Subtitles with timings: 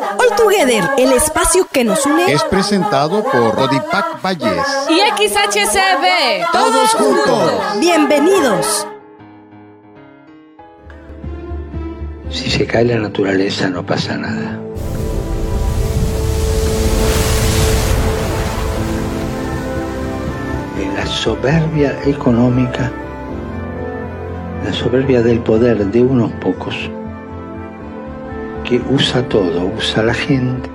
[0.00, 6.52] All Together, el espacio que nos une, es presentado por Rodipac Valles y XHCB.
[6.52, 7.52] Todos juntos.
[7.80, 8.86] Bienvenidos.
[12.30, 14.60] Si se cae la naturaleza no pasa nada.
[20.80, 22.92] En La soberbia económica,
[24.64, 26.88] la soberbia del poder de unos pocos,
[28.68, 30.68] porque usa todo, usa la gente,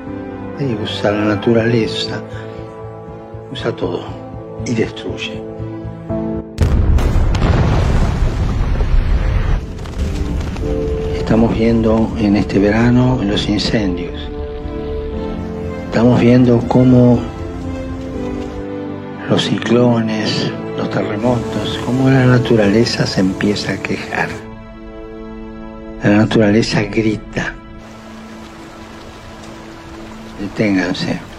[0.59, 2.23] y usa la naturaleza,
[3.51, 4.01] usa todo
[4.65, 5.43] y destruye.
[11.15, 14.27] Estamos viendo en este verano los incendios.
[15.85, 17.19] Estamos viendo cómo
[19.29, 24.29] los ciclones, los terremotos, cómo la naturaleza se empieza a quejar.
[26.03, 27.53] La naturaleza grita.
[30.43, 31.32] the thing I'm saying.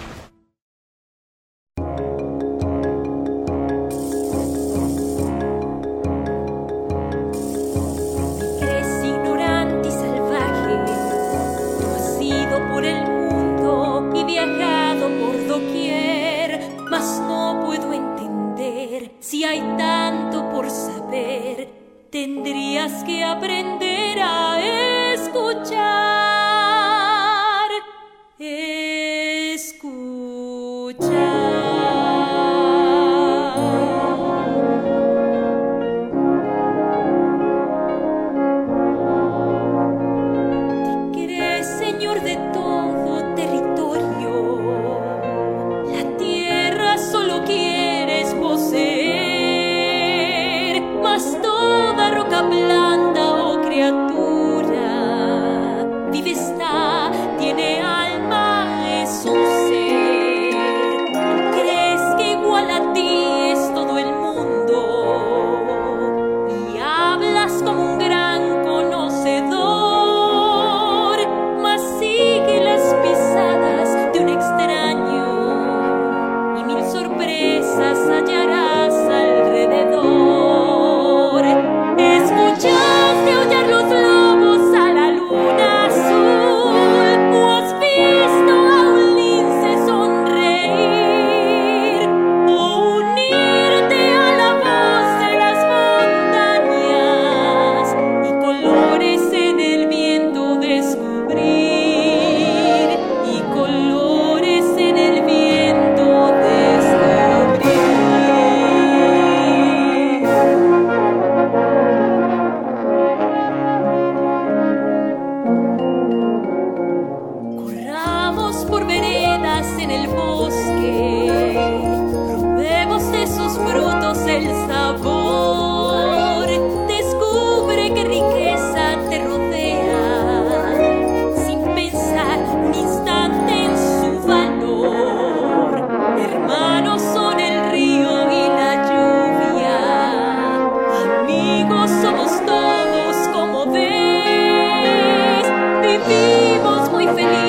[146.06, 147.43] vivimos muy felices.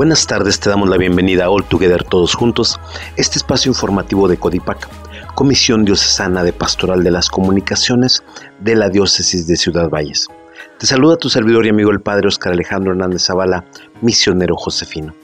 [0.00, 2.80] Buenas tardes, te damos la bienvenida a All Together Todos Juntos,
[3.16, 4.88] este espacio informativo de Codipac,
[5.34, 8.22] Comisión Diocesana de Pastoral de las Comunicaciones
[8.60, 10.26] de la Diócesis de Ciudad Valles.
[10.78, 13.66] Te saluda tu servidor y amigo el Padre Oscar Alejandro Hernández Zavala,
[14.00, 15.14] misionero josefino.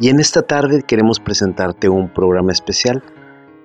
[0.00, 3.04] Y en esta tarde queremos presentarte un programa especial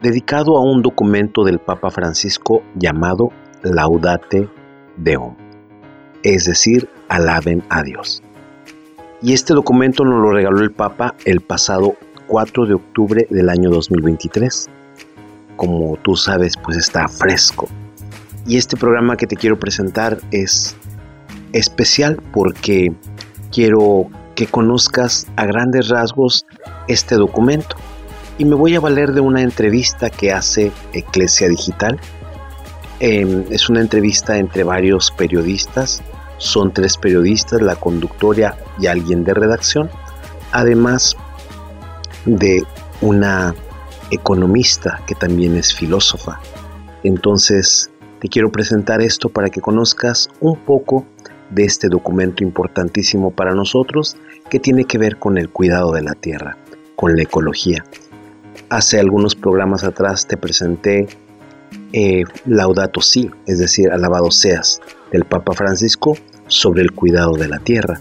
[0.03, 3.29] dedicado a un documento del Papa Francisco llamado
[3.63, 4.47] Laudate
[4.95, 5.35] Deum,
[6.21, 8.21] es decir, alaben a Dios.
[9.21, 11.95] Y este documento nos lo regaló el Papa el pasado
[12.27, 14.67] 4 de octubre del año 2023.
[15.55, 17.67] Como tú sabes, pues está fresco.
[18.45, 20.75] Y este programa que te quiero presentar es
[21.53, 22.93] especial porque
[23.51, 26.45] quiero que conozcas a grandes rasgos
[26.87, 27.77] este documento.
[28.37, 31.99] Y me voy a valer de una entrevista que hace Eclesia Digital.
[32.99, 36.01] Em, es una entrevista entre varios periodistas
[36.37, 39.89] son tres periodistas, la conductora y alguien de redacción,
[40.51, 41.15] además
[42.25, 42.63] de
[43.01, 43.55] una
[44.11, 46.39] economista que también es filósofa.
[47.03, 51.05] Entonces, te quiero presentar esto para que conozcas un poco
[51.49, 54.17] de este documento importantísimo para nosotros
[54.49, 56.57] que tiene que ver con el cuidado de la tierra,
[56.95, 57.83] con la ecología.
[58.69, 61.07] Hace algunos programas atrás te presenté
[61.93, 66.17] eh, Laudato Si, es decir, alabado seas, del Papa Francisco
[66.47, 67.99] sobre el cuidado de la tierra.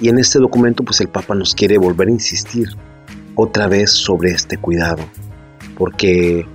[0.00, 2.68] Y en este documento pues el Papa nos quiere volver a insistir
[3.34, 5.04] otra vez sobre este cuidado,
[5.78, 6.46] porque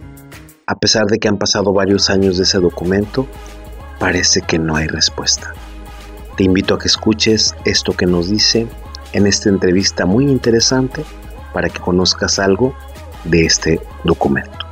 [0.65, 3.25] a pesar de que han pasado varios años de ese documento,
[4.00, 5.53] parece que no hay respuesta.
[6.35, 8.68] Te invito a que escuches esto que nos dice
[9.13, 11.03] en esta entrevista muy interesante
[11.53, 12.75] para que conozcas algo
[13.23, 14.67] de este documento.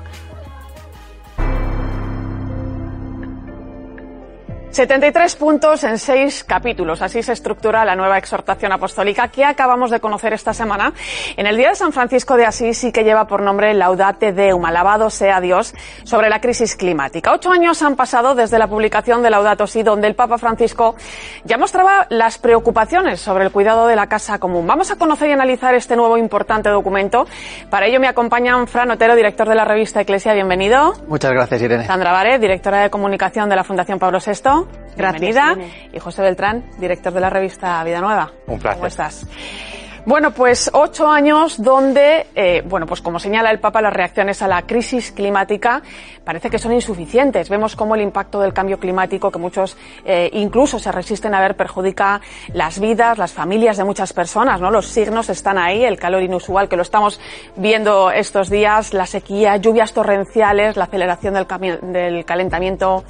[4.76, 7.02] 73 puntos en seis capítulos.
[7.02, 10.92] Así se estructura la nueva exhortación apostólica que acabamos de conocer esta semana
[11.38, 14.66] en el Día de San Francisco de Asís y que lleva por nombre Laudate Deum,
[14.66, 15.74] alabado sea Dios,
[16.04, 17.32] sobre la crisis climática.
[17.32, 20.98] Ocho años han pasado desde la publicación de Laudato Si, donde el Papa Francisco
[21.46, 24.68] ya mostraba las preocupaciones sobre el cuidado de la casa común.
[24.68, 27.28] Vamos a conocer y analizar este nuevo importante documento.
[27.70, 30.34] Para ello me acompañan Fran Otero, director de la revista Eclesia.
[30.34, 30.96] Bienvenido.
[31.08, 31.86] Muchas gracias, Irene.
[31.86, 34.65] Sandra Vare, directora de comunicación de la Fundación Pablo VI.
[34.96, 35.58] Bienvenida.
[35.94, 38.32] Y José Beltrán, director de la revista Vida Nueva.
[38.48, 38.78] Un placer.
[38.78, 39.28] ¿Cómo estás?
[40.06, 44.48] Bueno, pues ocho años donde, eh, bueno, pues como señala el Papa, las reacciones a
[44.48, 45.82] la crisis climática
[46.24, 47.50] parece que son insuficientes.
[47.50, 49.76] Vemos cómo el impacto del cambio climático, que muchos
[50.06, 52.22] eh, incluso se resisten a ver, perjudica
[52.54, 54.70] las vidas, las familias de muchas personas, ¿no?
[54.70, 57.20] Los signos están ahí, el calor inusual que lo estamos
[57.56, 61.48] viendo estos días, la sequía, lluvias torrenciales, la aceleración del,
[61.82, 63.04] del calentamiento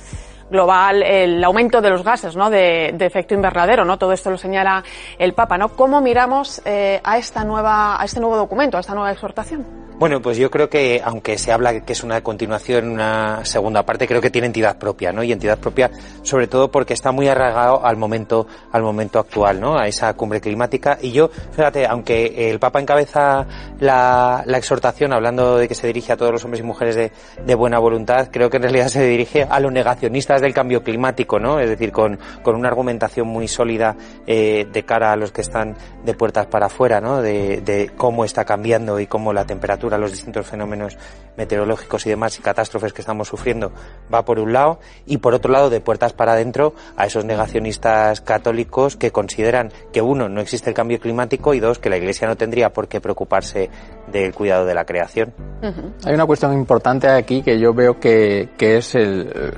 [0.49, 2.49] global, el aumento de los gases, ¿no?
[2.49, 3.97] De, de, efecto invernadero, ¿no?
[3.97, 4.83] Todo esto lo señala
[5.17, 5.69] el Papa, ¿no?
[5.69, 9.84] ¿Cómo miramos eh, a esta nueva, a este nuevo documento, a esta nueva exhortación?
[9.97, 14.05] Bueno, pues yo creo que, aunque se habla que es una continuación, una segunda parte,
[14.05, 15.23] creo que tiene entidad propia, ¿no?
[15.23, 15.89] Y entidad propia,
[16.21, 19.79] sobre todo porque está muy arraigado al momento, al momento actual, ¿no?
[19.79, 20.97] A esa cumbre climática.
[21.01, 23.47] Y yo, fíjate, aunque el Papa encabeza
[23.79, 27.79] la, exhortación hablando de que se dirige a todos los hombres y mujeres de, buena
[27.79, 31.57] voluntad, creo que en realidad se dirige a los negacionistas del cambio climático, ¿no?
[31.61, 33.95] Es decir, con, con una argumentación muy sólida
[34.27, 37.21] eh, de cara a los que están de puertas para afuera, ¿no?
[37.21, 40.97] De cómo está cambiando y cómo la temperatura a los distintos fenómenos
[41.37, 43.71] meteorológicos y demás y catástrofes que estamos sufriendo
[44.13, 48.21] va por un lado y por otro lado de puertas para adentro a esos negacionistas
[48.21, 52.27] católicos que consideran que uno no existe el cambio climático y dos que la Iglesia
[52.27, 53.69] no tendría por qué preocuparse
[54.11, 55.33] del cuidado de la creación.
[55.61, 55.91] Uh -huh.
[56.05, 59.53] Hay una cuestión importante aquí que yo veo que, que es el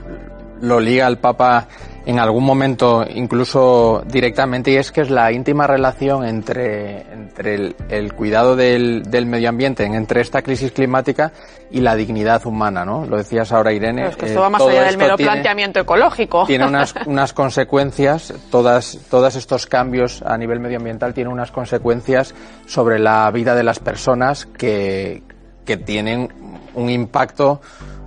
[0.62, 1.68] lo liga el Papa
[2.08, 7.76] en algún momento incluso directamente y es que es la íntima relación entre, entre el,
[7.90, 11.34] el cuidado del, del, medio ambiente, entre esta crisis climática
[11.70, 13.06] y la dignidad humana, ¿no?
[13.06, 14.04] Lo decías ahora, Irene.
[14.04, 16.46] Pero es que esto eh, va más allá del mero tiene, planteamiento ecológico.
[16.46, 22.34] Tiene unas, unas consecuencias, todas, todos estos cambios a nivel medioambiental tienen unas consecuencias
[22.68, 25.24] sobre la vida de las personas que,
[25.66, 26.30] que tienen
[26.74, 27.60] un impacto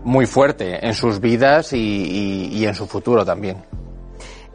[0.04, 3.58] muy fuerte en sus vidas y, y, y en su futuro también.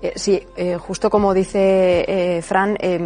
[0.01, 2.99] Eh, sí, eh, justo como dice eh, Fran, eh,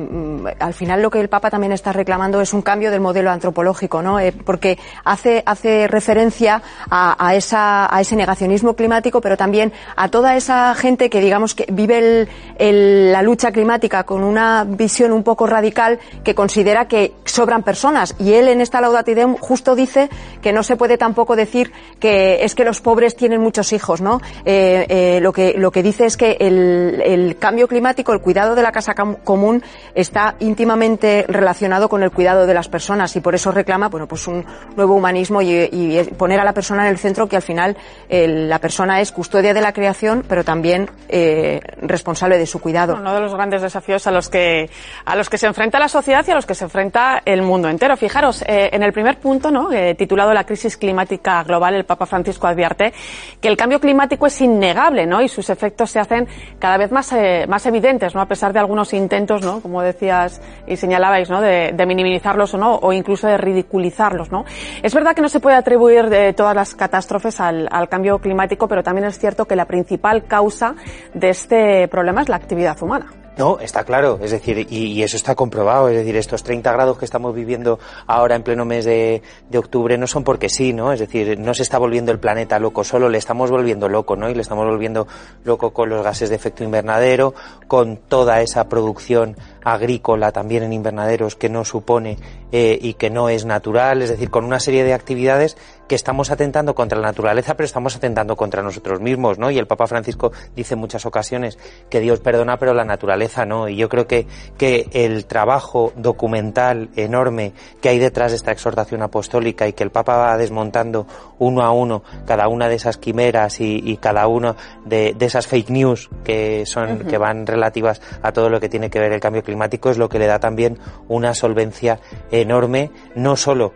[0.60, 4.02] al final lo que el Papa también está reclamando es un cambio del modelo antropológico,
[4.02, 4.20] ¿no?
[4.20, 10.10] Eh, porque hace, hace referencia a, a, esa, a ese negacionismo climático, pero también a
[10.10, 12.28] toda esa gente que, digamos, que vive
[12.58, 18.16] el, la lucha climática con una visión un poco radical que considera que sobran personas.
[18.18, 20.10] Y él en esta Laudato Deum justo dice
[20.42, 24.22] que no se puede tampoco decir que es que los pobres tienen muchos hijos, ¿no?
[24.46, 28.72] lo, que, lo que dice es que el el, cambio climático, el cuidado de la
[28.72, 29.64] casa común
[29.96, 34.28] está íntimamente relacionado con el cuidado de las personas y por eso reclama, bueno, pues
[34.28, 34.46] un
[34.76, 35.70] nuevo humanismo y,
[36.18, 37.78] poner a la persona en el centro que al final
[38.10, 42.96] la persona es custodia de la creación, pero también eh, responsable de su cuidado.
[42.96, 44.70] Uno de los grandes desafíos a los que
[45.06, 47.70] a los que se enfrenta la sociedad y a los que se enfrenta el mundo
[47.70, 47.96] entero.
[47.98, 49.72] Fijaros, eh, en el primer punto, ¿no?
[49.72, 52.94] Eh, titulado La crisis climática global, el Papa Francisco advierte
[53.42, 55.22] que el cambio climático es innegable, ¿no?
[55.22, 56.28] Y sus efectos se hacen
[56.60, 58.22] cada vez más, eh, más evidentes, ¿no?
[58.22, 59.62] A pesar de algunos intentos, ¿no?
[59.62, 61.42] Como decías y señalabais, ¿no?
[61.42, 64.46] De, minimizarlos o no, o incluso de ridiculizarlos, ¿no?
[64.84, 68.68] Es verdad que no se puede atribuir de todas las catástrofes al, al cambio climático,
[68.68, 70.76] pero también es cierto que la principal causa
[71.14, 73.08] de este problema es la actividad humana.
[73.40, 77.06] No, está claro, es decir, y, eso está comprobado, es decir, estos 30 grados que
[77.06, 79.22] estamos viviendo ahora en pleno mes de,
[79.56, 80.92] octubre no son porque sí, ¿no?
[80.92, 84.30] Es decir, no se está volviendo el planeta loco solo, le estamos volviendo loco, ¿no?
[84.30, 85.08] Y le estamos volviendo
[85.46, 87.34] loco con los gases de efecto invernadero,
[87.70, 92.18] con toda esa producción agrícola también en invernaderos que no supone
[92.52, 96.32] eh, y que no es natural, es decir, con una serie de actividades que estamos
[96.32, 99.50] atentando contra la naturaleza, pero estamos atentando contra nosotros mismos, ¿no?
[99.52, 101.58] Y el Papa Francisco dice en muchas ocasiones
[101.90, 103.68] que Dios perdona, pero la naturaleza no.
[103.68, 109.02] Y yo creo que, que el trabajo documental enorme que hay detrás de esta exhortación
[109.02, 111.08] apostólica y que el Papa va desmontando
[111.40, 116.10] uno a uno cada una de esas quimeras y, cada una de, esas fake news
[116.24, 119.49] que son, que van relativas a todo lo que tiene que ver el cambio climático
[119.50, 120.78] es lo que le da también
[121.08, 122.00] una solvencia
[122.32, 123.74] enorme, no solo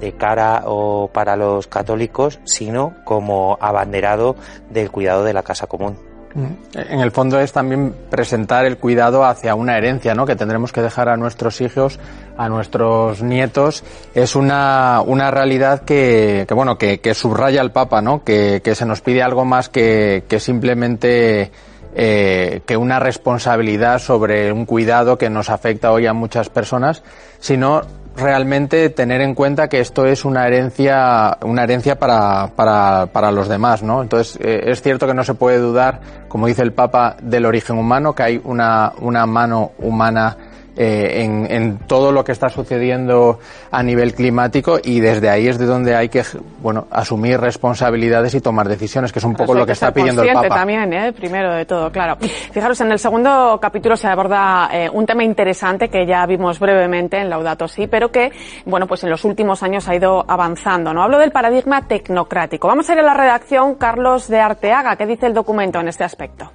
[0.00, 4.36] de cara o para los católicos, sino como abanderado
[4.70, 6.08] del cuidado de la casa común.
[6.34, 6.78] Mm.
[6.78, 10.26] En el fondo es también presentar el cuidado hacia una herencia, ¿no?
[10.26, 11.98] Que tendremos que dejar a nuestros hijos,
[12.36, 13.82] a nuestros nietos.
[14.14, 18.24] Es una, una realidad que, que bueno, que, que, subraya el Papa, ¿no?
[18.24, 21.50] Que, que se nos pide algo más que, que simplemente
[22.00, 27.02] eh, que una responsabilidad sobre un cuidado que nos afecta hoy a muchas personas,
[27.40, 27.82] sino
[28.16, 33.48] realmente tener en cuenta que esto es una herencia, una herencia para, para, para los
[33.48, 34.00] demás, ¿no?
[34.00, 37.76] Entonces, eh, es cierto que no se puede dudar, como dice el Papa, del origen
[37.76, 40.36] humano, que hay una, una mano humana
[40.80, 43.40] eh, en, en, todo lo que está sucediendo
[43.72, 46.22] a nivel climático y desde ahí es de donde hay que
[46.62, 50.32] bueno asumir responsabilidades y tomar decisiones, que es un poco lo que, está pidiendo el
[50.32, 50.48] Papa.
[50.48, 51.12] también, ¿eh?
[51.12, 52.16] primero de todo, claro.
[52.20, 57.18] Fijaros, en el segundo capítulo se aborda eh, un tema interesante que ya vimos brevemente
[57.18, 58.30] en Laudato Si, pero que,
[58.64, 61.02] bueno, pues en los últimos años ha ido avanzando, ¿no?
[61.02, 62.68] Hablo del paradigma tecnocrático.
[62.68, 64.94] Vamos a ir a la redacción, Carlos de Arteaga.
[64.94, 66.52] ¿Qué dice el documento en este aspecto?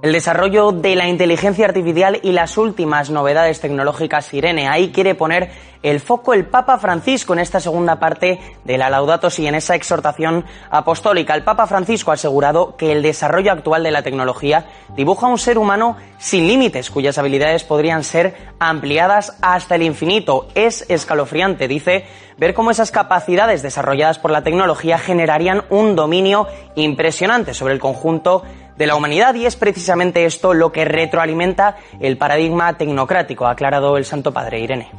[0.00, 4.68] El desarrollo de la inteligencia artificial y las últimas novedades tecnológicas Irene.
[4.68, 5.50] Ahí quiere poner
[5.82, 9.74] el foco el Papa Francisco en esta segunda parte de la Laudato Si en esa
[9.74, 11.34] exhortación apostólica.
[11.34, 15.58] El Papa Francisco ha asegurado que el desarrollo actual de la tecnología dibuja un ser
[15.58, 20.46] humano sin límites, cuyas habilidades podrían ser ampliadas hasta el infinito.
[20.54, 27.52] Es escalofriante, dice, ver cómo esas capacidades desarrolladas por la tecnología generarían un dominio impresionante
[27.52, 28.44] sobre el conjunto
[28.78, 33.96] de la humanidad y es precisamente esto lo que retroalimenta el paradigma tecnocrático, ha aclarado
[33.96, 34.90] el Santo Padre Irene.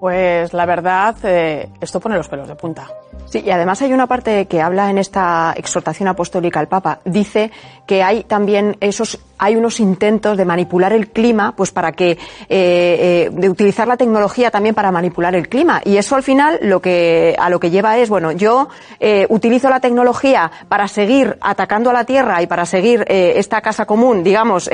[0.00, 2.88] Pues la verdad, eh, esto pone los pelos de punta.
[3.26, 7.00] Sí, y además hay una parte que habla en esta exhortación apostólica al Papa.
[7.04, 7.50] Dice
[7.86, 12.18] que hay también esos, hay unos intentos de manipular el clima, pues para que, eh,
[12.48, 15.80] eh, de utilizar la tecnología también para manipular el clima.
[15.84, 18.68] Y eso al final lo que, a lo que lleva es, bueno, yo
[19.00, 23.86] eh, utilizo la tecnología para seguir atacando a la Tierra y para seguir esta casa
[23.86, 24.70] común, digamos,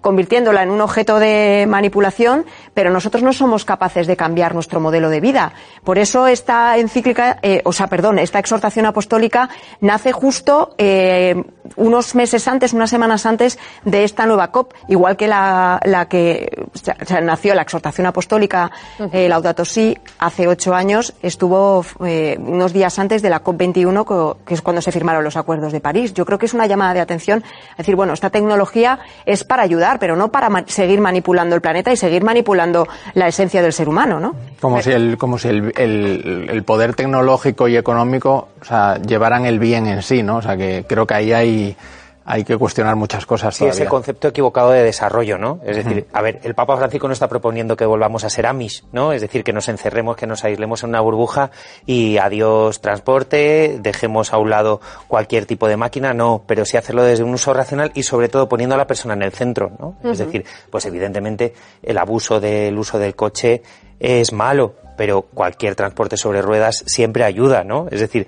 [0.00, 5.10] convirtiéndola en un objeto de manipulación, pero nosotros no somos capaces de cambiar nuestro modelo
[5.10, 5.52] de vida.
[5.84, 9.48] Por eso esta encíclica, o sea, perdón, esta exhortación apostólica
[9.80, 10.74] nace justo
[11.76, 16.50] unos meses antes, unas semanas antes de esta nueva COP, igual que la, la que
[16.74, 18.70] o sea, nació la exhortación apostólica
[19.12, 24.36] eh, Laudato Si hace ocho años, estuvo eh, unos días antes de la COP 21,
[24.44, 26.14] que es cuando se firmaron los acuerdos de París.
[26.14, 29.62] Yo creo que es una llamada de atención, es decir, bueno, esta tecnología es para
[29.62, 33.88] ayudar, pero no para seguir manipulando el planeta y seguir manipulando la esencia del ser
[33.88, 34.34] humano, ¿no?
[34.60, 39.46] Como si el, como si el, el, el poder tecnológico y económico o sea, llevaran
[39.46, 40.36] el bien en sí, ¿no?
[40.36, 41.76] O sea, que creo que ahí hay
[42.30, 43.56] hay que cuestionar muchas cosas.
[43.56, 45.60] Sí, ese concepto equivocado de desarrollo, ¿no?
[45.64, 48.84] Es decir, a ver, el Papa Francisco no está proponiendo que volvamos a ser Amish,
[48.92, 49.14] ¿no?
[49.14, 51.50] Es decir, que nos encerremos, que nos aislemos en una burbuja
[51.86, 57.02] y adiós transporte, dejemos a un lado cualquier tipo de máquina, no, pero sí hacerlo
[57.02, 59.96] desde un uso racional y sobre todo poniendo a la persona en el centro, ¿no?
[60.04, 63.62] Es decir, pues evidentemente el abuso del uso del coche
[64.00, 67.86] es malo, pero cualquier transporte sobre ruedas siempre ayuda, ¿no?
[67.90, 68.26] Es decir,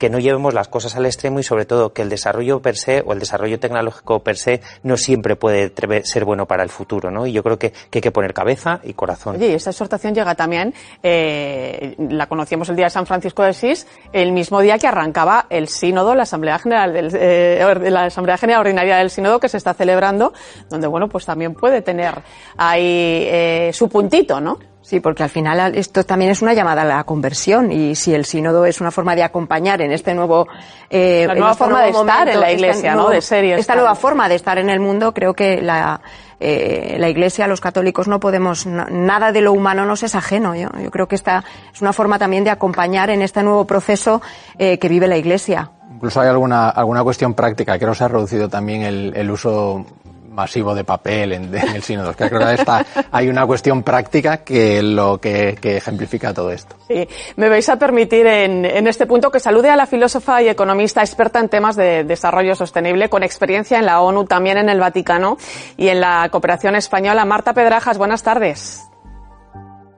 [0.00, 3.02] que no llevemos las cosas al extremo y sobre todo que el desarrollo per se
[3.06, 5.70] o el desarrollo tecnológico per se no siempre puede
[6.04, 7.26] ser bueno para el futuro, ¿no?
[7.26, 9.36] Y yo creo que, hay que poner cabeza y corazón.
[9.36, 13.50] Oye, y esta exhortación llega también, eh, la conocíamos el día de San Francisco de
[13.50, 18.38] Asís, el mismo día que arrancaba el sínodo, la Asamblea General del, eh, la Asamblea
[18.38, 20.32] General Ordinaria del Sínodo que se está celebrando,
[20.70, 22.14] donde bueno, pues también puede tener
[22.56, 24.69] ahí eh, su puntito, ¿no?
[24.82, 28.24] Sí, porque al final esto también es una llamada a la conversión y si el
[28.24, 30.48] sínodo es una forma de acompañar en este nuevo
[30.88, 33.10] eh, la nueva este forma de estar en la iglesia, ¿no?
[33.10, 36.00] De ser esta nueva forma de estar en el mundo, creo que la
[36.40, 40.54] eh, la iglesia, los católicos no podemos nada de lo humano nos es ajeno.
[40.54, 44.22] Yo, yo creo que esta es una forma también de acompañar en este nuevo proceso
[44.58, 45.70] eh, que vive la iglesia.
[45.92, 47.78] Incluso hay alguna alguna cuestión práctica.
[47.78, 49.84] Creo que se ha reducido también el, el uso
[50.30, 52.14] masivo de papel en, el sínodo.
[52.14, 56.76] creo que está, hay una cuestión práctica que lo que, ejemplifica todo esto.
[56.88, 57.06] Sí.
[57.36, 61.00] Me vais a permitir en, en, este punto que salude a la filósofa y economista
[61.00, 65.36] experta en temas de desarrollo sostenible, con experiencia en la ONU, también en el Vaticano
[65.76, 67.24] y en la cooperación española.
[67.24, 68.86] Marta Pedrajas, buenas tardes.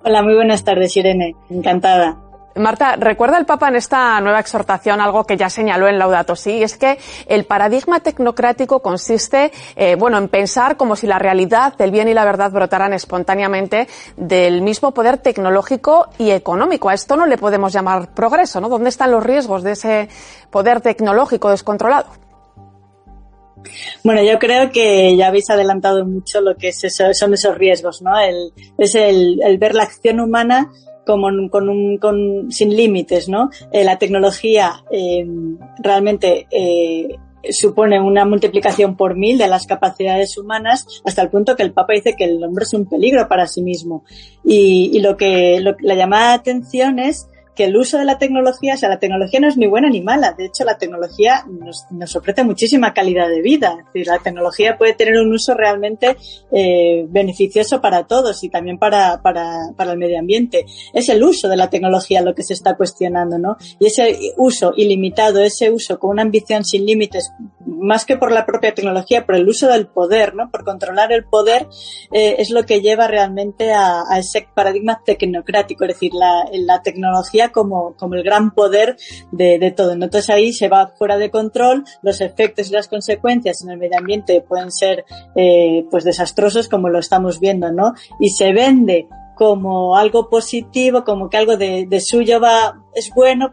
[0.05, 1.37] Hola, muy buenas tardes, Irene.
[1.49, 2.32] Encantada.
[2.57, 6.63] Marta, recuerda el Papa en esta nueva exhortación algo que ya señaló en Laudato Si,
[6.63, 11.91] es que el paradigma tecnocrático consiste, eh, bueno, en pensar como si la realidad, el
[11.91, 16.89] bien y la verdad brotaran espontáneamente del mismo poder tecnológico y económico.
[16.89, 18.69] A esto no le podemos llamar progreso, ¿no?
[18.69, 20.09] ¿Dónde están los riesgos de ese
[20.51, 22.07] poder tecnológico descontrolado?
[24.03, 28.03] Bueno, yo creo que ya habéis adelantado mucho lo que es eso, son esos riesgos,
[28.03, 28.19] ¿no?
[28.19, 30.71] El, es el ver la acción humana
[31.07, 33.51] como con un, con, sin límites, ¿no?
[33.73, 35.27] Eh, la tecnología eh,
[35.79, 37.09] realmente eh,
[37.51, 41.95] supone una multiplicación por mil de las capacidades humanas hasta el punto que el Papa
[41.95, 44.05] dice que el hombre es un peligro para sí mismo.
[44.45, 48.75] Y, y lo que lo, la llamada atención es que el uso de la tecnología,
[48.75, 50.33] o sea, la tecnología no es ni buena ni mala.
[50.33, 53.77] De hecho, la tecnología nos, nos ofrece muchísima calidad de vida.
[53.79, 56.17] Es decir, la tecnología puede tener un uso realmente
[56.51, 60.65] eh, beneficioso para todos y también para, para, para el medio ambiente.
[60.95, 63.57] Es el uso de la tecnología lo que se está cuestionando, ¿no?
[63.79, 67.33] Y ese uso ilimitado, ese uso con una ambición sin límites,
[67.67, 70.51] más que por la propia tecnología, por el uso del poder, ¿no?
[70.51, 71.67] Por controlar el poder,
[72.13, 77.42] eh, es lo que lleva realmente a, ese paradigma tecnocrático, es decir, la, la tecnología
[77.51, 78.97] como, como el gran poder
[79.31, 79.93] de, de todo.
[79.93, 83.99] Entonces ahí se va fuera de control, los efectos y las consecuencias en el medio
[83.99, 87.95] ambiente pueden ser eh, pues desastrosos como lo estamos viendo, ¿no?
[88.21, 93.53] Y se vende como algo positivo, como que algo de, suyo va, es bueno,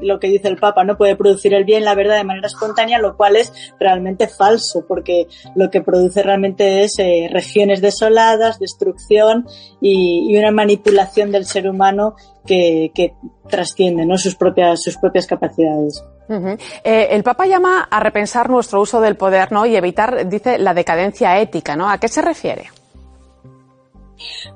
[0.00, 2.98] lo que dice el Papa, no puede producir el bien, la verdad, de manera espontánea,
[2.98, 9.46] lo cual es realmente falso, porque lo que produce realmente es eh, regiones desoladas, destrucción
[9.80, 12.14] y, una manipulación del ser humano
[12.46, 12.92] que,
[13.48, 14.18] trasciende ¿no?
[14.18, 16.04] sus, propias, sus propias capacidades.
[16.28, 19.66] Eh, el Papa llama a repensar nuestro uso del poder ¿no?
[19.66, 21.76] y evitar, dice, la decadencia ética.
[21.76, 21.88] ¿no?
[21.88, 22.70] ¿A qué se refiere?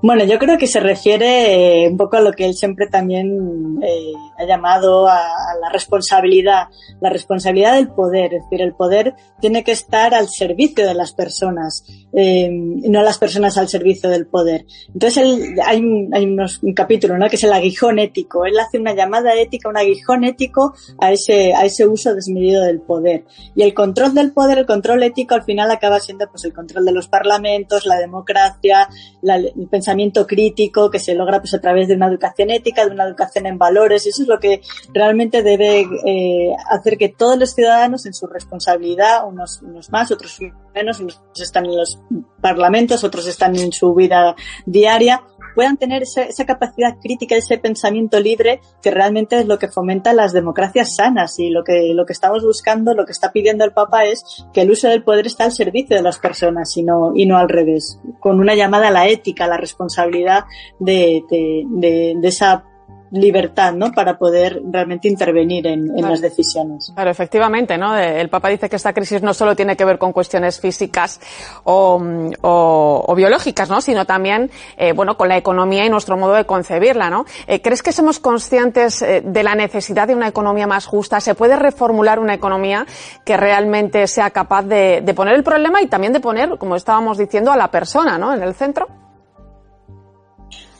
[0.02, 3.78] Bueno, yo creo que se refiere eh, un poco a lo que él siempre también
[3.82, 5.20] eh, ha llamado a,
[5.60, 6.68] la responsabilidad,
[7.00, 8.34] la responsabilidad del poder.
[8.34, 13.18] Es decir, el poder tiene que estar al servicio de las personas, eh, no las
[13.18, 14.66] personas al servicio del poder.
[14.92, 17.28] Entonces él, hay, un, hay unos, un capítulo ¿no?
[17.28, 18.44] que es el aguijón ético.
[18.46, 22.80] Él hace una llamada ética, un aguijón ético a ese, a ese uso desmedido del
[22.80, 23.24] poder.
[23.54, 26.84] Y el control del poder, el control ético, al final acaba siendo pues el control
[26.84, 28.88] de los parlamentos, la democracia,
[29.22, 32.92] la, el pensamiento crítico que se logra pues a través de una educación ética, de
[32.92, 34.60] una educación en valores, eso es lo que
[34.92, 40.38] realmente debe eh, hacer que todos los ciudadanos en su responsabilidad, unos, unos más, otros
[40.74, 41.98] menos, unos están en los
[42.40, 44.34] parlamentos, otros están en su vida
[44.66, 45.22] diaria,
[45.54, 50.12] puedan tener esa, esa, capacidad crítica, ese pensamiento libre que realmente es lo que fomenta
[50.12, 51.38] las democracias sanas.
[51.38, 54.62] Y lo que, lo que estamos buscando, lo que está pidiendo el Papa es que
[54.62, 57.48] el uso del poder está al servicio de las personas y no, y no al
[57.48, 60.44] revés, con una llamada a la ética, a la responsabilidad
[60.78, 62.64] de, de, de, de esa
[63.10, 63.92] libertad, ¿no?
[63.92, 66.10] Para poder realmente intervenir en, en claro.
[66.10, 66.92] las decisiones.
[66.94, 67.96] Claro, efectivamente, ¿no?
[67.96, 71.20] El Papa dice que esta crisis no solo tiene que ver con cuestiones físicas
[71.64, 72.00] o,
[72.42, 73.80] o, o biológicas, ¿no?
[73.80, 77.24] Sino también, eh, bueno, con la economía y nuestro modo de concebirla, ¿no?
[77.46, 81.20] Eh, ¿Crees que somos conscientes eh, de la necesidad de una economía más justa?
[81.20, 82.86] ¿Se puede reformular una economía
[83.24, 87.18] que realmente sea capaz de, de poner el problema y también de poner, como estábamos
[87.18, 88.32] diciendo, a la persona, ¿no?
[88.32, 88.86] En el centro.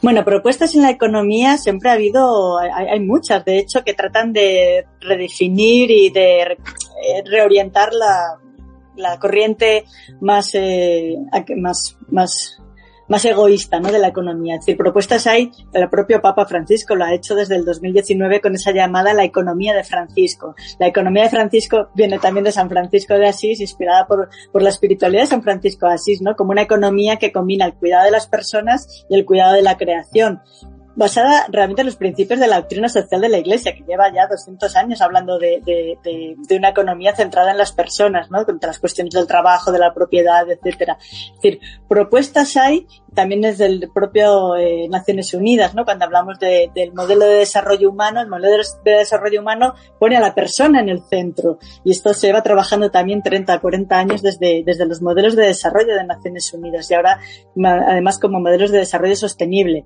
[0.03, 4.33] Bueno, propuestas en la economía siempre ha habido, hay, hay, muchas, de hecho, que tratan
[4.33, 6.57] de redefinir y de eh,
[7.27, 8.39] reorientar la,
[8.97, 9.85] la, corriente
[10.21, 11.17] más, eh,
[11.57, 12.63] más, más
[13.11, 13.93] más egoísta ¿no?
[13.93, 14.55] de la economía.
[14.55, 18.55] Es decir, propuestas hay, el propio Papa Francisco lo ha hecho desde el 2019 con
[18.55, 20.55] esa llamada la economía de Francisco.
[20.79, 24.71] La economía de Francisco viene también de San Francisco de Asís, inspirada por, por la
[24.71, 26.37] espiritualidad de San Francisco de Asís, ¿no?
[26.37, 29.77] como una economía que combina el cuidado de las personas y el cuidado de la
[29.77, 30.41] creación
[30.97, 34.27] basada realmente en los principios de la doctrina social de la Iglesia, que lleva ya
[34.27, 38.45] 200 años hablando de, de, de, de, una economía centrada en las personas, ¿no?
[38.45, 40.99] Contra las cuestiones del trabajo, de la propiedad, etcétera.
[41.01, 45.85] Es decir, propuestas hay también desde el propio eh, Naciones Unidas, ¿no?
[45.85, 50.21] Cuando hablamos de, del modelo de desarrollo humano, el modelo de desarrollo humano pone a
[50.21, 54.63] la persona en el centro y esto se va trabajando también 30, 40 años desde,
[54.65, 57.21] desde los modelos de desarrollo de Naciones Unidas y ahora
[57.65, 59.85] además como modelos de desarrollo sostenible.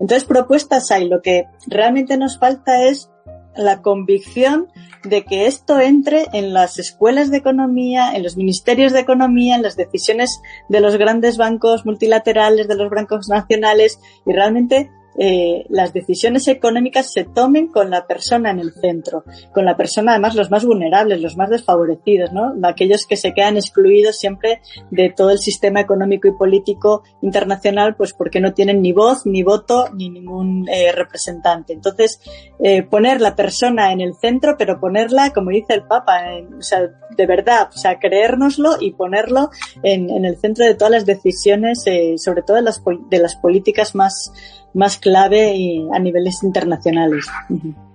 [0.00, 3.10] Entonces propuestas hay, lo que realmente nos falta es
[3.56, 4.68] la convicción
[5.04, 9.62] de que esto entre en las escuelas de economía, en los ministerios de economía, en
[9.62, 15.92] las decisiones de los grandes bancos multilaterales, de los bancos nacionales y realmente eh, las
[15.92, 20.50] decisiones económicas se tomen con la persona en el centro, con la persona además los
[20.50, 22.54] más vulnerables, los más desfavorecidos, ¿no?
[22.62, 28.12] Aquellos que se quedan excluidos siempre de todo el sistema económico y político internacional, pues
[28.12, 31.72] porque no tienen ni voz, ni voto, ni ningún eh, representante.
[31.72, 32.20] Entonces,
[32.62, 36.62] eh, poner la persona en el centro, pero ponerla, como dice el Papa, en, o
[36.62, 36.80] sea,
[37.16, 39.50] de verdad, o sea, creérnoslo y ponerlo
[39.82, 43.36] en, en el centro de todas las decisiones, eh, sobre todo de las, de las
[43.36, 44.32] políticas más
[44.74, 47.26] más clave a niveles internacionales.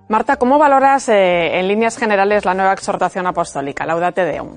[0.08, 4.56] Marta, ¿cómo valoras eh, en líneas generales la nueva exhortación apostólica, Laudate Deum?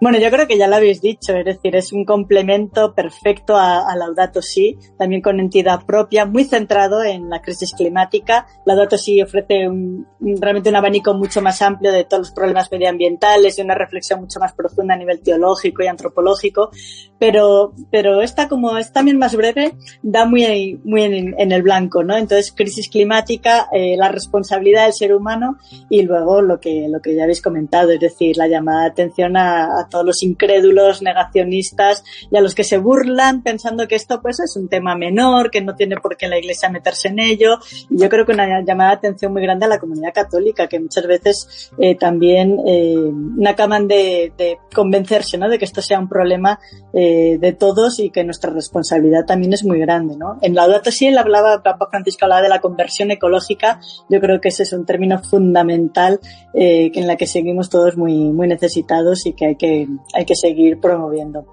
[0.00, 3.90] Bueno, yo creo que ya lo habéis dicho, es decir, es un complemento perfecto a,
[3.90, 8.46] a, Laudato Si, también con entidad propia, muy centrado en la crisis climática.
[8.64, 10.06] Laudato Si ofrece un,
[10.40, 14.40] realmente un abanico mucho más amplio de todos los problemas medioambientales y una reflexión mucho
[14.40, 16.70] más profunda a nivel teológico y antropológico,
[17.18, 22.02] pero, pero esta como es también más breve, da muy, muy en, en el blanco,
[22.02, 22.16] ¿no?
[22.16, 25.58] Entonces, crisis climática, eh, la responsabilidad del ser humano
[25.90, 29.78] y luego lo que, lo que ya habéis comentado, es decir, la llamada atención a,
[29.78, 34.40] a todos los incrédulos, negacionistas y a los que se burlan pensando que esto pues
[34.40, 37.58] es un tema menor, que no tiene por qué la iglesia meterse en ello.
[37.90, 40.80] Y yo creo que una llamada de atención muy grande a la comunidad católica, que
[40.80, 45.48] muchas veces eh, también eh, no acaban de, de, convencerse, ¿no?
[45.48, 46.60] De que esto sea un problema
[46.92, 50.38] eh, de todos y que nuestra responsabilidad también es muy grande, ¿no?
[50.42, 53.80] En Laudato Si él hablaba, Papa Francisco hablaba de la conversión ecológica.
[54.08, 56.20] Yo creo que ese es un término fundamental
[56.54, 59.79] eh, en la que seguimos todos muy, muy necesitados y que hay que
[60.14, 61.44] hay que seguir promoviendo.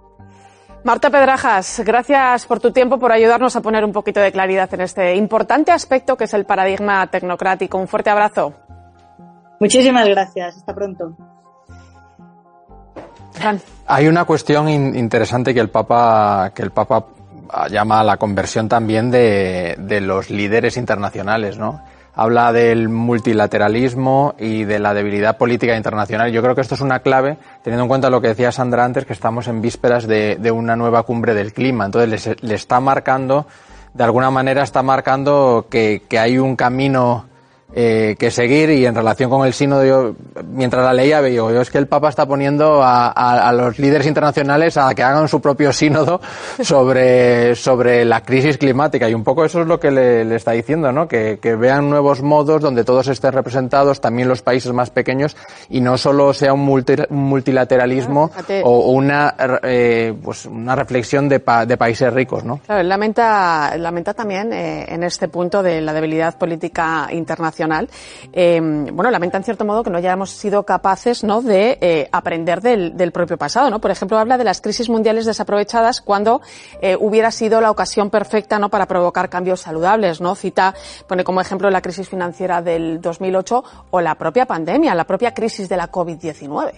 [0.83, 4.81] Marta Pedrajas, gracias por tu tiempo, por ayudarnos a poner un poquito de claridad en
[4.81, 7.77] este importante aspecto que es el paradigma tecnocrático.
[7.77, 8.53] Un fuerte abrazo.
[9.59, 10.57] Muchísimas gracias.
[10.57, 11.17] Hasta pronto.
[13.33, 13.59] Fran.
[13.87, 17.07] Hay una cuestión in interesante que el Papa, que el Papa
[17.69, 21.81] llama la conversión también de, de los líderes internacionales, ¿no?
[22.17, 26.31] Habla del multilateralismo y de la debilidad política internacional.
[26.31, 29.05] Yo creo que esto es una clave, teniendo en cuenta lo que decía Sandra antes,
[29.05, 31.85] que estamos en vísperas de, una nueva cumbre del clima.
[31.85, 33.45] Entonces, le, le, está marcando,
[33.93, 37.25] de alguna manera está marcando que, que hay un camino
[37.73, 41.61] eh, que seguir y en relación con el sínodo, yo, mientras la leía, veo yo
[41.61, 45.27] es que el Papa está poniendo a, a, a, los líderes internacionales a que hagan
[45.27, 46.21] su propio sínodo
[46.61, 50.51] sobre, sobre la crisis climática y un poco eso es lo que le, le está
[50.51, 51.09] diciendo, ¿no?
[51.09, 55.35] Que, que, vean nuevos modos donde todos estén representados, también los países más pequeños
[55.69, 61.27] y no solo sea un, multi, un multilateralismo claro, o una, eh, pues una reflexión
[61.27, 62.61] de, pa, de, países ricos, ¿no?
[62.65, 67.56] Claro, lamenta, lamenta también eh, en este punto de la debilidad política internacional
[68.33, 71.41] eh, bueno, lamenta en cierto modo que no hayamos sido capaces ¿no?
[71.41, 73.69] de eh, aprender del, del, propio pasado.
[73.69, 73.79] ¿no?
[73.79, 76.41] Por ejemplo, habla de las crisis mundiales desaprovechadas cuando
[76.81, 78.69] eh, hubiera sido la ocasión perfecta ¿no?
[78.69, 80.21] para provocar cambios saludables.
[80.21, 80.35] ¿no?
[80.35, 80.73] Cita,
[81.07, 85.69] pone como ejemplo la crisis financiera del 2008 o la propia pandemia, la propia crisis
[85.69, 86.71] de la COVID-19.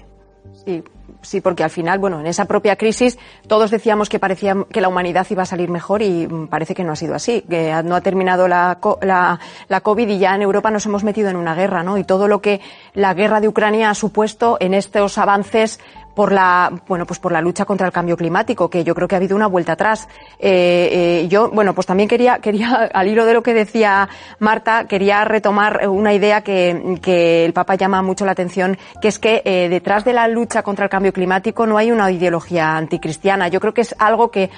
[0.65, 0.83] Sí,
[1.21, 4.87] sí, porque al final, bueno, en esa propia crisis todos decíamos que parecía que la
[4.87, 8.01] humanidad iba a salir mejor y parece que no ha sido así, que no ha
[8.01, 11.83] terminado la, la, la COVID y ya en Europa nos hemos metido en una guerra,
[11.83, 11.97] ¿no?
[11.97, 12.61] Y todo lo que
[12.93, 15.79] la guerra de Ucrania ha supuesto en estos avances
[16.13, 19.15] por la bueno pues por la lucha contra el cambio climático que yo creo que
[19.15, 20.07] ha habido una vuelta atrás
[20.39, 24.85] eh, eh, yo bueno pues también quería quería al hilo de lo que decía Marta
[24.87, 29.41] quería retomar una idea que, que el Papa llama mucho la atención que es que
[29.45, 33.59] eh, detrás de la lucha contra el cambio climático no hay una ideología anticristiana yo
[33.59, 34.49] creo que es algo que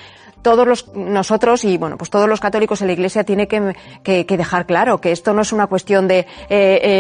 [0.41, 4.25] todos los, nosotros y bueno, pues todos los católicos en la Iglesia tiene que, que,
[4.25, 6.25] dejar claro que esto no es una cuestión de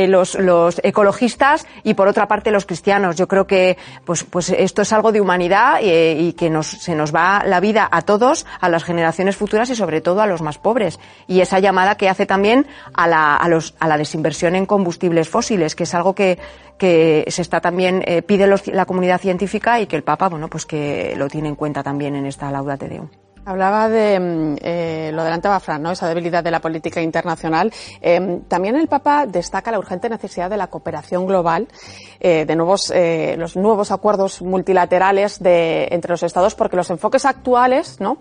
[0.07, 3.15] los, los, ecologistas y por otra parte los cristianos.
[3.15, 6.95] Yo creo que pues, pues esto es algo de humanidad y, y que nos, se
[6.95, 10.41] nos va la vida a todos, a las generaciones futuras y sobre todo a los
[10.41, 10.99] más pobres.
[11.27, 15.29] Y esa llamada que hace también a la, a los, a la desinversión en combustibles
[15.29, 16.39] fósiles, que es algo que,
[16.77, 20.47] que se está también eh, pide los, la comunidad científica y que el Papa, bueno,
[20.49, 23.07] pues que lo tiene en cuenta también en esta Laudate Deum.
[23.43, 25.91] Hablaba de, mm, eh, lo adelantaba Fran, ¿no?
[25.91, 27.73] esa debilidad de la política internacional.
[28.01, 31.67] Eh, también el Papa destaca la urgente necesidad de la cooperación global,
[32.19, 37.25] eh, de nuevos, eh, los nuevos acuerdos multilaterales de, entre los Estados, porque los enfoques
[37.25, 38.19] actuales, ¿no?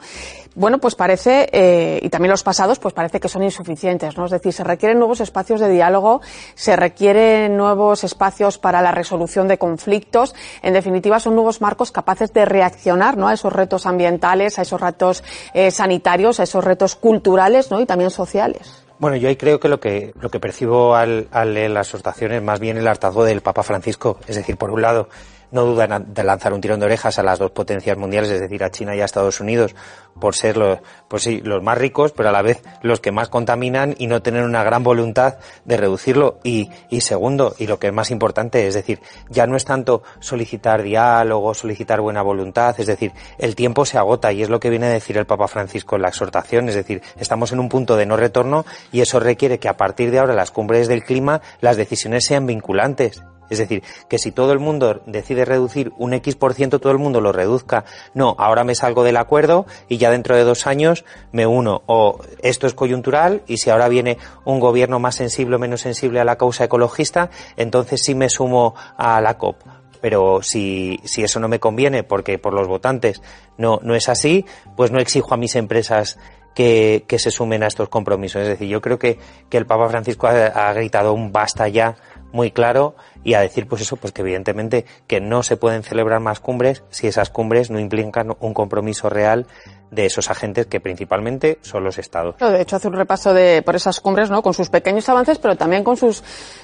[0.54, 4.16] Bueno, pues parece, eh, y también los pasados, pues parece que son insuficientes.
[4.16, 4.24] ¿no?
[4.24, 6.20] Es decir, se requieren nuevos espacios de diálogo,
[6.54, 10.34] se requieren nuevos espacios para la resolución de conflictos.
[10.62, 13.28] En definitiva, son nuevos marcos capaces de reaccionar ¿no?
[13.28, 15.22] a esos retos ambientales, a esos retos
[15.54, 17.80] eh, sanitarios, a esos retos culturales ¿no?
[17.80, 18.84] y también sociales.
[18.98, 22.42] Bueno, yo ahí creo que lo que, lo que percibo al, al leer las exhortaciones
[22.42, 24.18] más bien el hartazgo del Papa Francisco.
[24.26, 25.08] Es decir, por un lado,
[25.50, 28.62] no dudan de lanzar un tirón de orejas a las dos potencias mundiales, es decir,
[28.64, 29.74] a China y a Estados Unidos,
[30.18, 33.28] por ser los, pues sí, los más ricos, pero a la vez los que más
[33.28, 36.38] contaminan y no tener una gran voluntad de reducirlo.
[36.44, 40.02] Y, y segundo, y lo que es más importante, es decir, ya no es tanto
[40.20, 44.70] solicitar diálogo, solicitar buena voluntad, es decir, el tiempo se agota y es lo que
[44.70, 47.96] viene a decir el Papa Francisco en la exhortación, es decir, estamos en un punto
[47.96, 51.40] de no retorno y eso requiere que a partir de ahora las cumbres del clima
[51.60, 56.36] las decisiones sean vinculantes es decir, que si todo el mundo decide reducir un X
[56.36, 57.84] por ciento, todo el mundo lo reduzca.
[58.14, 61.82] No, ahora me salgo del acuerdo y ya dentro de dos años me uno.
[61.86, 66.20] O esto es coyuntural y si ahora viene un gobierno más sensible o menos sensible
[66.20, 69.56] a la causa ecologista, entonces sí me sumo a la COP
[70.00, 73.20] pero si, si eso no me conviene porque por los votantes
[73.58, 76.18] no, no es así, pues no exijo a mis empresas
[76.54, 78.42] que, que se sumen a estos compromisos.
[78.42, 81.96] Es decir, yo creo que, que el Papa Francisco ha, ha gritado un basta ya
[82.32, 86.20] muy claro y a decir pues eso pues que evidentemente que no se pueden celebrar
[86.20, 89.46] más cumbres si esas cumbres no implican un compromiso real
[89.90, 92.36] de esos agentes que principalmente son los estados.
[92.38, 94.42] De hecho, hace un repaso de, por esas cumbres, ¿no?
[94.42, 96.22] Con sus pequeños avances, pero también con sus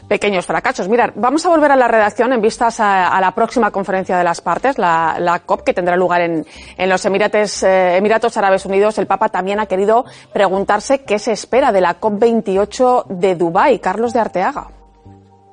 [0.09, 0.89] pequeños fracasos.
[0.89, 4.25] Mirad, vamos a volver a la redacción en vistas a, a la próxima conferencia de
[4.25, 8.65] las partes, la, la COP, que tendrá lugar en, en los Emirates, eh, Emiratos Árabes
[8.65, 8.99] Unidos.
[8.99, 13.81] El Papa también ha querido preguntarse qué se espera de la COP 28 de Dubái.
[13.81, 14.76] Carlos de Arteaga.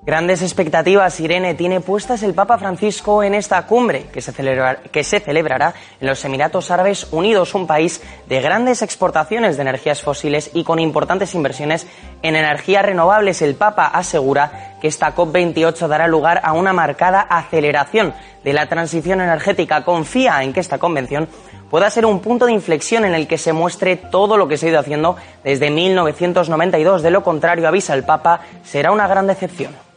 [0.05, 6.07] Grandes expectativas, Irene, tiene puestas el Papa Francisco en esta cumbre que se, celebrará en
[6.07, 11.33] los Emiratos Árabes Unidos, un país de grandes exportaciones de energías fósiles y con importantes
[11.35, 11.87] inversiones
[12.21, 13.41] en energías renovables.
[13.41, 18.13] El Papa asegura que esta COP28 dará lugar a una marcada aceleración
[18.43, 19.85] de la transición energética.
[19.85, 21.29] Confía en que esta convención
[21.69, 24.65] pueda ser un punto de inflexión en el que se muestre todo lo que se
[24.65, 27.03] ha ido haciendo desde 1992.
[27.03, 29.92] De lo contrario, avisa el Papa, será una gran decepción.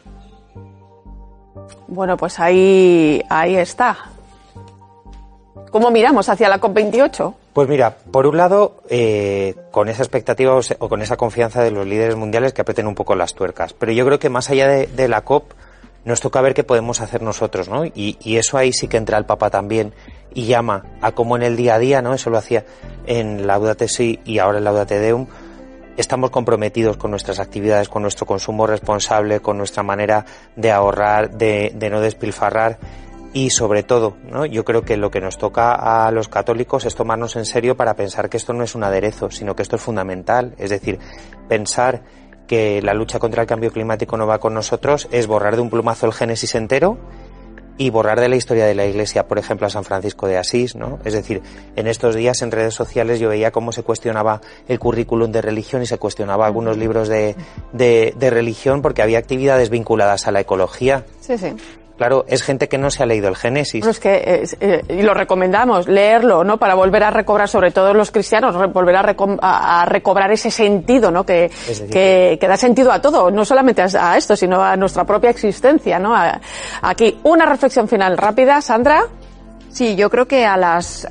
[1.89, 3.97] Bueno, pues ahí, ahí está.
[5.71, 7.35] ¿Cómo miramos hacia la COP28?
[7.53, 11.87] Pues mira, por un lado, eh, con esa expectativa o, con esa confianza de los
[11.87, 13.73] líderes mundiales que aprieten un poco las tuercas.
[13.73, 15.53] Pero yo creo que más allá de, la COP,
[16.05, 17.85] nos toca ver qué podemos hacer nosotros, ¿no?
[17.85, 19.93] Y, eso ahí sí que entra el Papa también
[20.35, 22.15] y llama a cómo en el día a día, ¿no?
[22.15, 22.65] Eso lo hacía
[23.07, 25.27] en Laudate Si y ahora en Laudate Deum,
[25.97, 31.73] estamos comprometidos con nuestras actividades, con nuestro consumo responsable, con nuestra manera de ahorrar, de,
[31.91, 32.79] no despilfarrar
[33.33, 34.47] y sobre todo, ¿no?
[34.47, 37.95] yo creo que lo que nos toca a los católicos es tomarnos en serio para
[37.95, 40.55] pensar que esto no es un aderezo, sino que esto es fundamental.
[40.57, 40.99] Es decir,
[41.49, 42.03] pensar
[42.47, 45.71] que la lucha contra el cambio climático no va con nosotros es borrar de un
[45.71, 46.99] plumazo el Génesis entero
[47.79, 50.75] y borrar de la historia de la Iglesia, por ejemplo, a San Francisco de Asís,
[50.77, 50.99] ¿no?
[51.05, 51.43] Es decir,
[51.77, 55.83] en estos días en redes sociales yo veía cómo se cuestionaba el currículum de religión
[55.83, 57.37] y se cuestionaba algunos libros de,
[57.73, 61.05] de, de religión porque había actividades vinculadas a la ecología.
[61.21, 61.55] Sí, sí.
[61.97, 63.81] Claro, es gente que no se ha leído el Génesis.
[63.81, 66.59] Bueno, es que, eh, eh, y lo recomendamos, leerlo, ¿no?
[66.59, 70.51] Para volver a recobrar, sobre todo los cristianos, volver a, reco a, a recobrar ese
[70.51, 71.25] sentido, ¿no?
[71.25, 74.77] Que, decir, que, que, da sentido a todo, no solamente a, a, esto, sino a
[74.77, 76.15] nuestra propia existencia, ¿no?
[76.15, 76.39] A,
[76.83, 79.05] aquí, una reflexión final rápida, Sandra.
[79.77, 81.07] Sí, yo creo que a los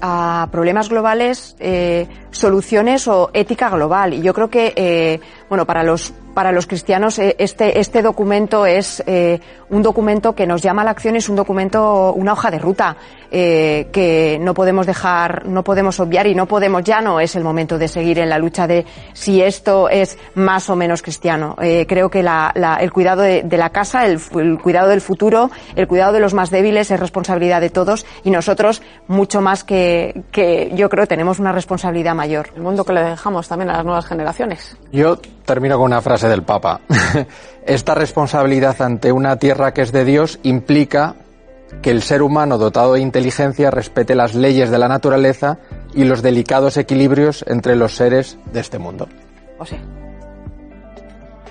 [0.51, 4.15] problemas globales, eh, soluciones o ética global.
[4.15, 5.19] Y yo creo que, eh,
[5.49, 10.45] bueno, para los para los cristianos eh, este, este documento es eh, un documento que
[10.45, 12.97] nos llama a la acción, es un documento, una hoja de ruta
[13.31, 17.43] eh, que no podemos dejar, no podemos obviar y no podemos, ya no es el
[17.43, 21.55] momento de seguir en la lucha de si esto es más o menos cristiano.
[21.57, 24.19] creo que la, el cuidado de, la casa, el,
[24.61, 28.81] cuidado del futuro, el cuidado de los más débiles es responsabilidad de todos y nosotros
[29.07, 32.49] mucho más que, que yo creo tenemos una responsabilidad mayor.
[32.55, 34.77] El mundo que le dejamos también a las nuevas generaciones.
[34.91, 36.81] Yo termino con una frase del Papa.
[37.65, 41.15] Esta responsabilidad ante una tierra que es de Dios implica
[41.81, 45.57] que el ser humano dotado de inteligencia respete las leyes de la naturaleza
[45.93, 49.07] y los delicados equilibrios entre los seres de este mundo.
[49.57, 49.79] O sea.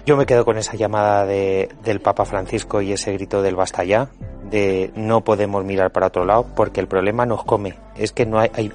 [0.07, 3.85] Yo me quedo con esa llamada de, del Papa Francisco y ese grito del basta
[3.85, 4.09] ya,
[4.51, 7.75] de no podemos mirar para otro lado porque el problema nos come.
[7.97, 8.71] Es que no hay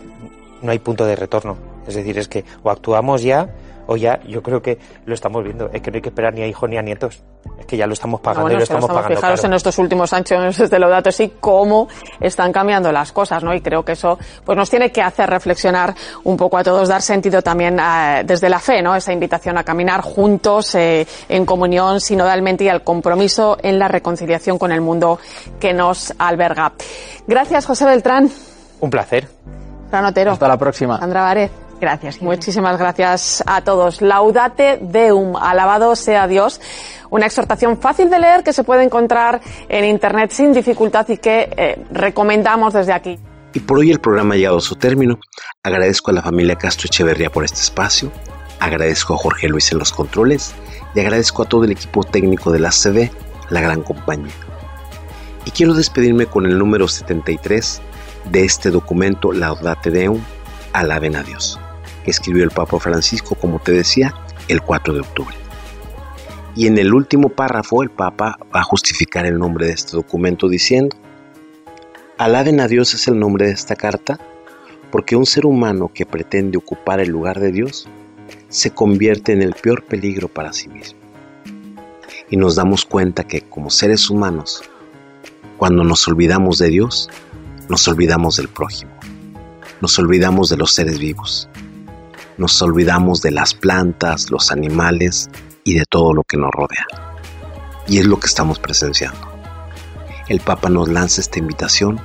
[0.61, 1.57] no hay punto de retorno.
[1.87, 3.49] Es decir, es que o actuamos ya
[3.89, 6.43] o ya yo creo que lo estamos viendo, es que no hay que esperar ni
[6.43, 7.23] a hijos ni a nietos,
[7.59, 9.15] es que ya lo estamos pagando y lo estamos, pagando.
[9.15, 11.87] Fijaros en estos últimos años desde los datos y cómo
[12.19, 13.51] están cambiando las cosas, ¿no?
[13.51, 17.01] Y creo que eso pues nos tiene que hacer reflexionar un poco a todos, dar
[17.01, 18.95] sentido también eh, desde la fe, ¿no?
[18.95, 24.59] Esa invitación a caminar juntos eh, en comunión sinodalmente y al compromiso en la reconciliación
[24.59, 25.19] con el mundo
[25.59, 26.73] que nos alberga.
[27.25, 28.29] Gracias, José Beltrán.
[28.81, 29.27] Un placer.
[29.89, 30.33] Fran Otero.
[30.33, 30.99] Hasta la próxima.
[30.99, 31.68] Sandra Varez.
[31.79, 32.21] Gracias.
[32.21, 34.01] Muchísimas gracias a todos.
[34.01, 36.59] Laudate Deum, alabado sea Dios.
[37.09, 39.39] Una exhortación fácil de leer que se puede encontrar
[39.69, 43.17] en Internet sin dificultad y que eh, recomendamos desde aquí.
[43.53, 45.19] Y por hoy el programa ha llegado a su término.
[45.63, 48.11] Agradezco a la familia Castro Echeverría por este espacio.
[48.59, 50.53] Agradezco a Jorge Luis en los controles.
[50.93, 53.09] Y agradezco a todo el equipo técnico de la CD,
[53.49, 54.33] la gran compañía.
[55.45, 57.81] Y quiero despedirme con el número 73
[58.25, 60.19] de este documento Laudate Deum,
[60.73, 61.57] alaben a Dios
[62.09, 64.13] escribió el Papa Francisco, como te decía,
[64.47, 65.35] el 4 de octubre.
[66.55, 70.49] Y en el último párrafo el Papa va a justificar el nombre de este documento
[70.49, 70.97] diciendo,
[72.17, 74.19] Alaben a Dios es el nombre de esta carta,
[74.91, 77.87] porque un ser humano que pretende ocupar el lugar de Dios
[78.49, 80.99] se convierte en el peor peligro para sí mismo.
[82.29, 84.63] Y nos damos cuenta que como seres humanos,
[85.57, 87.09] cuando nos olvidamos de Dios,
[87.69, 88.91] nos olvidamos del prójimo,
[89.79, 91.47] nos olvidamos de los seres vivos,
[92.39, 95.29] nos olvidamos de las plantas, los animales
[95.65, 96.87] y de todo lo que nos rodea.
[97.85, 99.19] Y es lo que estamos presenciando.
[100.29, 101.99] El Papa nos lanza esta invitación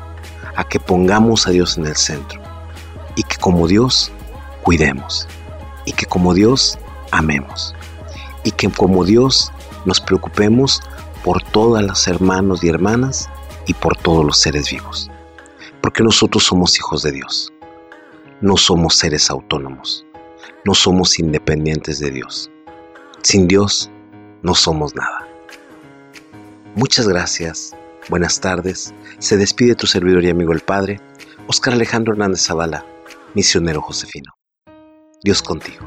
[0.57, 2.42] a que pongamos a Dios en el centro
[3.14, 4.11] y que como Dios
[4.64, 5.29] cuidemos
[5.85, 6.81] y que como Dios
[7.12, 7.73] amemos
[8.42, 9.53] y que como Dios
[9.85, 10.83] nos preocupemos
[11.23, 13.29] por todas las hermanos y hermanas
[13.68, 15.12] y por todos los seres vivos.
[15.81, 17.53] Porque nosotros somos hijos de Dios.
[18.40, 20.05] No somos seres autónomos
[20.64, 22.50] no somos independientes de Dios.
[23.22, 23.90] Sin Dios
[24.42, 25.29] no somos nada.
[26.74, 27.74] Muchas gracias,
[28.09, 28.94] buenas tardes.
[29.18, 31.00] Se despide tu servidor y amigo el Padre,
[31.46, 32.85] Oscar Alejandro Hernández Zavala,
[33.35, 34.33] misionero Josefino.
[35.22, 35.87] Dios contigo.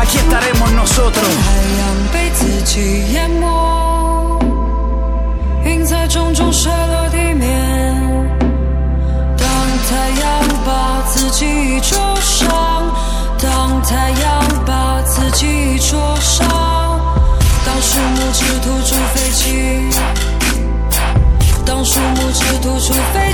[0.00, 1.34] aquí estaremos nosotros.
[1.44, 1.82] 太阳
[2.12, 4.38] 被自己淹没，
[5.64, 7.44] 云在重重摔落地面。
[9.36, 9.46] 当
[9.88, 10.26] 太阳
[10.64, 12.48] 把自己灼伤，
[13.40, 16.46] 当太阳把自己灼伤，
[17.64, 19.44] 当树木只吐出废气，
[21.64, 23.25] 当树木只吐出废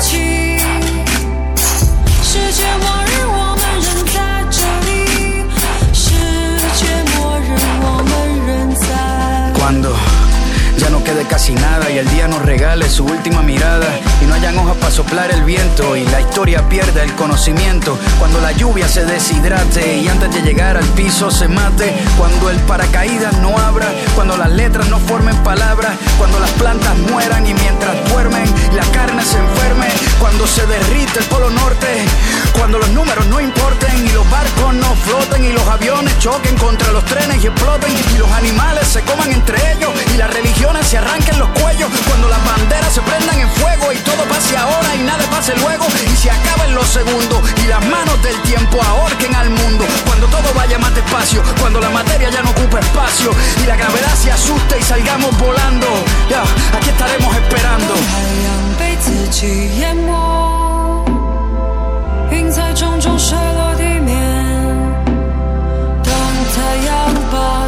[11.43, 14.93] casi nada y el día nos regale su última mirada y no hayan hojas para
[14.93, 17.99] soplar el viento y la historia pierda el conocimiento.
[18.19, 22.59] Cuando la lluvia se deshidrate y antes de llegar al piso se mate cuando el
[22.61, 28.09] paracaídas no abra cuando las letras no formen palabras cuando las plantas mueran y mientras
[28.11, 32.05] duermen la carne se enferme cuando se derrite el polo norte
[32.53, 36.93] cuando los números no importen y los barcos no floten y los aviones choquen contra
[36.93, 40.99] los trenes y exploten y los animales se coman entre ellos y las religiones se
[40.99, 44.95] arranquen los cuellos cuando las banderas se prendan en fuego y todo todo pase ahora
[44.95, 45.87] y nada pase luego.
[46.13, 49.85] Y se acaben los segundos y las manos del tiempo ahorquen al mundo.
[50.07, 53.31] Cuando todo vaya más despacio cuando la materia ya no ocupa espacio
[53.63, 55.87] y la gravedad se asuste y salgamos volando
[56.29, 56.43] ya
[56.77, 57.95] aquí estaremos esperando.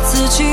[0.04, 0.43] 自己。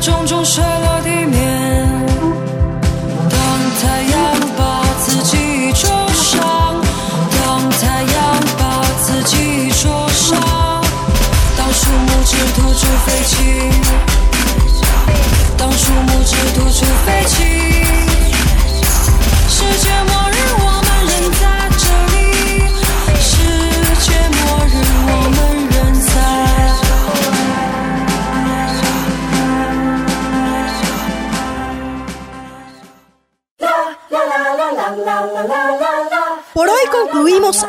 [0.00, 0.87] 种种水类